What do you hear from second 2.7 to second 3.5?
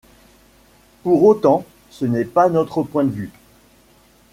point de vue.